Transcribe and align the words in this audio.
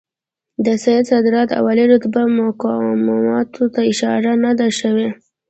د 0.65 0.67
سید 0.83 1.03
صدارت 1.11 1.49
او 1.57 1.63
عالي 1.69 1.85
رتبه 1.91 2.21
مقاماتو 2.39 3.63
ته 3.73 3.81
اشاره 3.91 4.31
نه 4.43 4.51
ده 4.59 4.67
شوې. 4.79 5.09